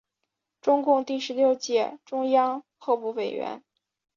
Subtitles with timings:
[0.61, 3.61] 中共第十六届中央候补委员。